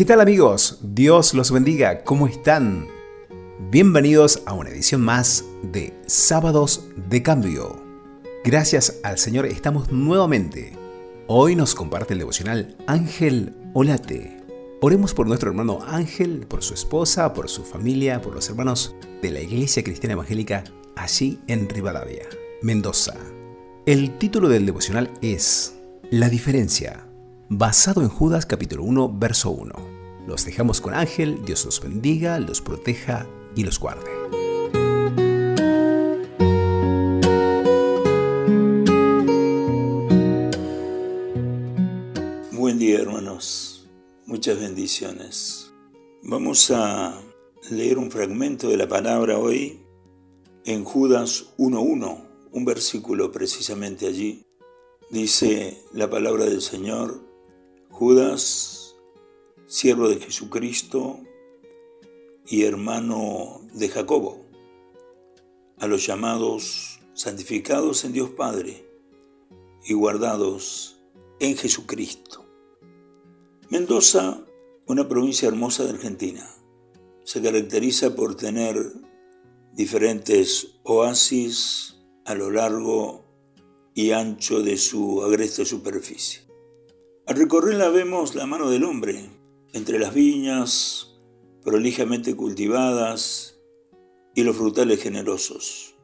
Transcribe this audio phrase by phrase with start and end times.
[0.00, 0.78] ¿Qué tal amigos?
[0.80, 2.04] Dios los bendiga.
[2.04, 2.88] ¿Cómo están?
[3.70, 7.84] Bienvenidos a una edición más de Sábados de Cambio.
[8.42, 10.72] Gracias al Señor estamos nuevamente.
[11.26, 14.42] Hoy nos comparte el devocional Ángel Olate.
[14.80, 19.30] Oremos por nuestro hermano Ángel, por su esposa, por su familia, por los hermanos de
[19.30, 20.64] la Iglesia Cristiana Evangélica
[20.96, 22.24] allí en Rivadavia,
[22.62, 23.16] Mendoza.
[23.84, 25.74] El título del devocional es
[26.10, 27.04] La diferencia
[27.52, 29.89] basado en Judas capítulo 1, verso 1.
[30.30, 33.26] Los dejamos con Ángel, Dios los bendiga, los proteja
[33.56, 34.08] y los guarde.
[42.52, 43.88] Buen día hermanos,
[44.24, 45.72] muchas bendiciones.
[46.22, 47.20] Vamos a
[47.68, 49.80] leer un fragmento de la palabra hoy
[50.64, 54.46] en Judas 1.1, un versículo precisamente allí.
[55.10, 57.20] Dice la palabra del Señor,
[57.90, 58.79] Judas,
[59.70, 61.20] siervo de Jesucristo
[62.44, 64.44] y hermano de Jacobo,
[65.78, 68.84] a los llamados santificados en Dios Padre
[69.84, 71.00] y guardados
[71.38, 72.44] en Jesucristo.
[73.68, 74.44] Mendoza,
[74.86, 76.50] una provincia hermosa de Argentina,
[77.22, 78.92] se caracteriza por tener
[79.72, 81.94] diferentes oasis
[82.24, 83.24] a lo largo
[83.94, 86.40] y ancho de su agreste superficie.
[87.28, 89.39] Al recorrerla vemos la mano del hombre,
[89.72, 91.20] entre las viñas
[91.62, 93.58] prolijamente cultivadas
[94.34, 95.94] y los frutales generosos.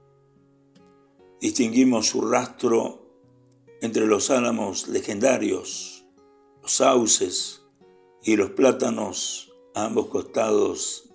[1.40, 3.06] Distinguimos su rastro
[3.80, 6.04] entre los álamos legendarios,
[6.62, 7.62] los sauces
[8.22, 11.10] y los plátanos a ambos costados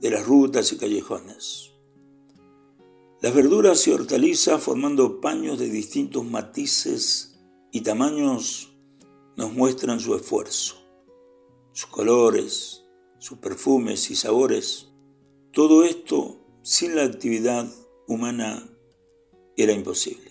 [0.00, 1.72] de las rutas y callejones.
[3.20, 7.40] Las verduras y hortalizas formando paños de distintos matices
[7.72, 8.76] y tamaños
[9.36, 10.76] nos muestran su esfuerzo,
[11.74, 12.84] sus colores,
[13.18, 14.88] sus perfumes y sabores.
[15.52, 17.70] Todo esto sin la actividad
[18.06, 18.66] humana
[19.56, 20.30] era imposible.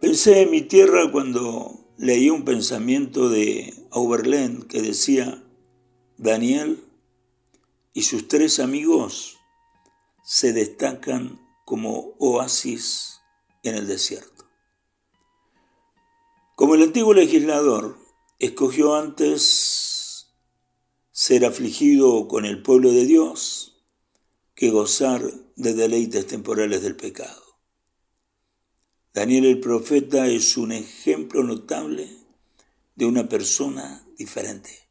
[0.00, 5.42] Pensé en mi tierra cuando leí un pensamiento de Auberlen que decía,
[6.16, 6.82] Daniel
[7.92, 9.36] y sus tres amigos
[10.24, 13.20] se destacan como oasis
[13.62, 14.48] en el desierto.
[16.54, 17.98] Como el antiguo legislador,
[18.38, 19.95] escogió antes
[21.18, 23.82] ser afligido con el pueblo de Dios
[24.54, 25.22] que gozar
[25.56, 27.42] de deleites temporales del pecado.
[29.14, 32.10] Daniel el profeta es un ejemplo notable
[32.96, 34.90] de una persona diferente.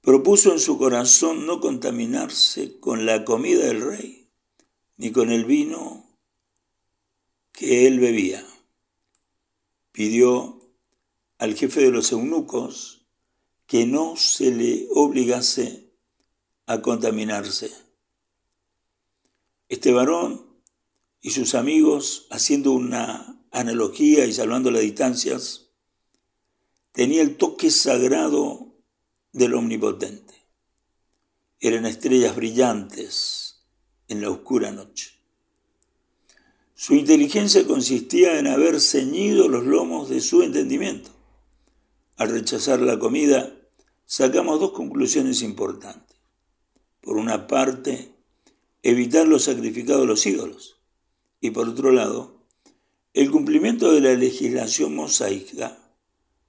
[0.00, 4.30] Propuso en su corazón no contaminarse con la comida del rey
[4.96, 6.06] ni con el vino
[7.50, 8.46] que él bebía.
[9.90, 10.60] Pidió
[11.38, 13.01] al jefe de los eunucos
[13.72, 15.94] que no se le obligase
[16.66, 17.72] a contaminarse.
[19.66, 20.60] Este varón
[21.22, 25.70] y sus amigos, haciendo una analogía y salvando las distancias,
[26.92, 28.74] tenía el toque sagrado
[29.32, 30.34] del omnipotente.
[31.58, 33.64] Eran estrellas brillantes
[34.06, 35.12] en la oscura noche.
[36.74, 41.10] Su inteligencia consistía en haber ceñido los lomos de su entendimiento
[42.18, 43.56] al rechazar la comida,
[44.12, 46.18] sacamos dos conclusiones importantes.
[47.00, 48.14] Por una parte,
[48.82, 50.82] evitar los sacrificados a los ídolos.
[51.40, 52.46] Y por otro lado,
[53.14, 55.78] el cumplimiento de la legislación mosaica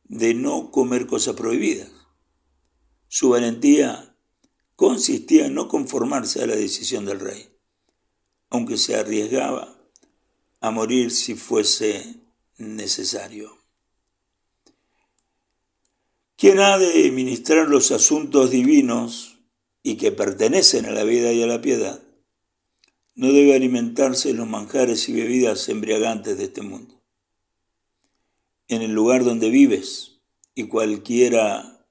[0.03, 1.89] de no comer cosas prohibidas.
[3.07, 4.17] Su valentía
[4.75, 7.47] consistía en no conformarse a la decisión del rey,
[8.49, 9.73] aunque se arriesgaba
[10.59, 12.25] a morir si fuese
[12.57, 13.62] necesario.
[16.43, 19.39] Quien ha de ministrar los asuntos divinos
[19.81, 22.03] y que pertenecen a la vida y a la piedad,
[23.15, 27.01] no debe alimentarse de los manjares y bebidas embriagantes de este mundo.
[28.67, 30.19] En el lugar donde vives
[30.53, 31.87] y cualquiera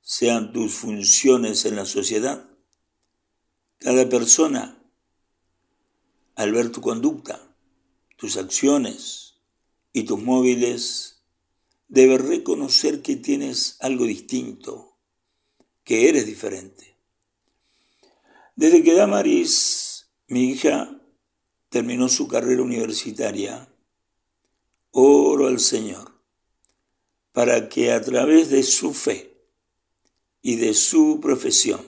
[0.00, 2.48] sean tus funciones en la sociedad,
[3.78, 4.80] cada persona,
[6.36, 7.52] al ver tu conducta,
[8.16, 9.40] tus acciones
[9.92, 11.17] y tus móviles,
[11.88, 14.96] debes reconocer que tienes algo distinto,
[15.84, 16.96] que eres diferente.
[18.56, 21.00] Desde que Damaris, mi hija,
[21.68, 23.68] terminó su carrera universitaria,
[24.90, 26.18] oro al Señor
[27.32, 29.32] para que a través de su fe
[30.42, 31.86] y de su profesión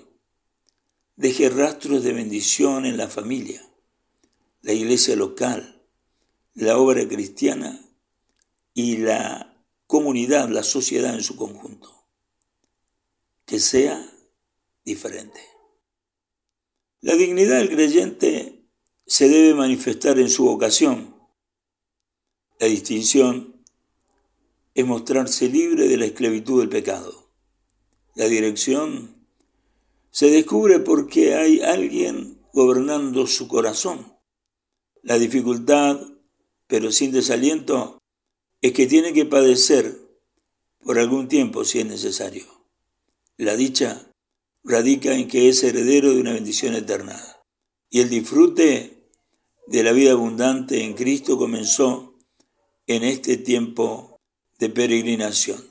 [1.17, 3.61] deje rastros de bendición en la familia,
[4.63, 5.83] la iglesia local,
[6.55, 7.85] la obra cristiana
[8.75, 9.50] y la
[9.91, 12.07] comunidad, la sociedad en su conjunto.
[13.45, 14.09] que sea
[14.85, 15.41] diferente.
[17.01, 18.69] La dignidad del creyente
[19.05, 21.17] se debe manifestar en su vocación.
[22.61, 23.65] La distinción
[24.75, 27.33] es mostrarse libre de la esclavitud del pecado.
[28.15, 29.27] La dirección
[30.13, 34.17] se descubre porque hay alguien gobernando su corazón.
[35.03, 36.01] La dificultad,
[36.69, 38.00] pero sin desaliento,
[38.61, 40.01] es que tiene que padecer
[40.83, 42.47] por algún tiempo si es necesario.
[43.37, 44.13] La dicha
[44.65, 47.21] radica en que es heredero de una bendición eterna.
[47.89, 49.09] Y el disfrute
[49.67, 52.19] de la vida abundante en Cristo comenzó
[52.87, 54.19] en este tiempo
[54.59, 55.65] de peregrinación.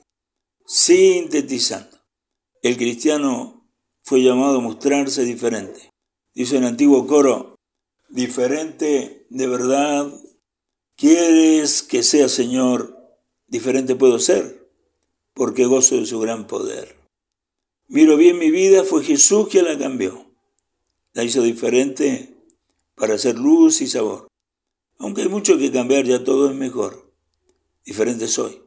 [0.66, 1.98] Sintetizando,
[2.62, 3.70] el cristiano
[4.04, 5.92] fue llamado a mostrarse diferente.
[6.34, 7.56] Dice el antiguo coro,
[8.10, 10.12] diferente de verdad.
[11.00, 13.16] ¿Quieres que sea Señor?
[13.48, 14.70] Diferente puedo ser,
[15.34, 16.94] porque gozo de su gran poder.
[17.88, 20.26] Miro bien mi vida, fue Jesús quien la cambió.
[21.14, 22.36] La hizo diferente
[22.96, 24.28] para hacer luz y sabor.
[24.98, 27.14] Aunque hay mucho que cambiar, ya todo es mejor.
[27.86, 28.62] Diferente soy,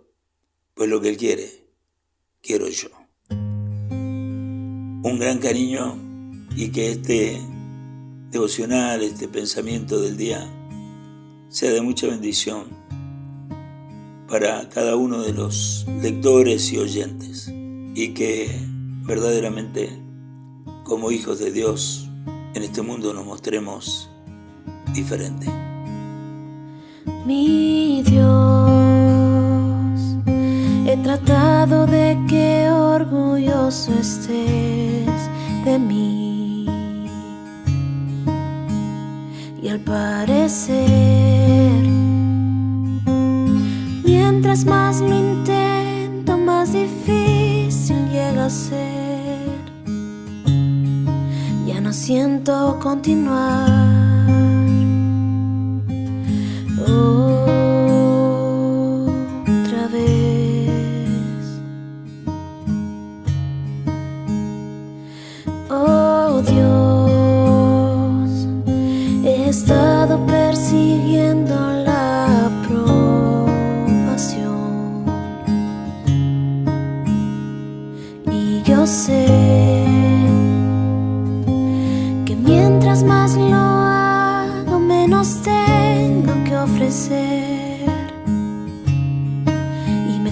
[0.72, 1.66] pues lo que Él quiere,
[2.40, 2.88] quiero yo.
[3.28, 5.98] Un gran cariño
[6.56, 7.38] y que este
[8.30, 10.61] devocional, este pensamiento del día,
[11.52, 12.64] sea de mucha bendición
[14.26, 17.52] para cada uno de los lectores y oyentes
[17.94, 18.58] y que
[19.02, 20.02] verdaderamente
[20.82, 22.08] como hijos de Dios
[22.54, 24.08] en este mundo nos mostremos
[24.94, 25.50] diferentes.
[27.26, 28.24] Mi Dios,
[30.86, 35.06] he tratado de que orgulloso estés
[35.66, 36.66] de mí.
[39.62, 41.11] Y al parecer,
[48.52, 48.92] llega a ser
[51.92, 54.01] siento continuar.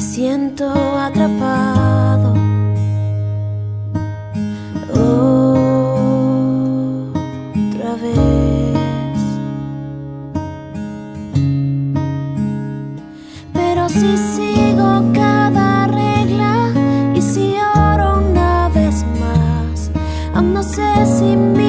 [0.00, 0.66] Me siento
[0.98, 2.32] atrapado.
[7.74, 9.20] Otra vez.
[13.52, 16.72] Pero si sigo cada regla
[17.14, 19.90] y si oro una vez más,
[20.34, 21.59] aún no sé si mi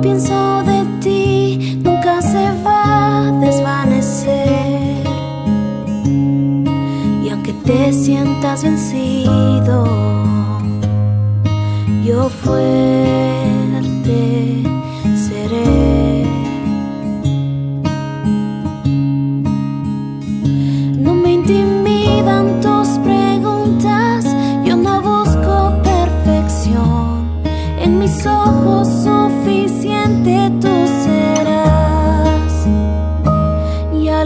[0.00, 0.39] pienso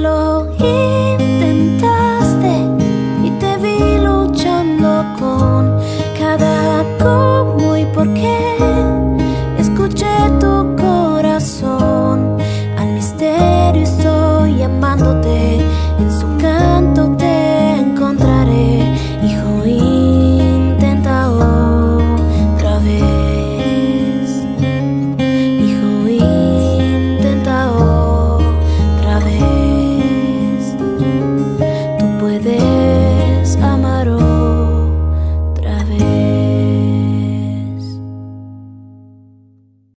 [0.05, 0.84] follow.